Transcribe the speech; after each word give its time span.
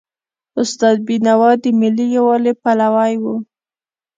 استاد 0.61 0.97
بینوا 1.07 1.51
د 1.63 1.65
ملي 1.79 2.05
یووالي 2.15 2.53
پلوی 2.61 3.13
و. 3.21 3.23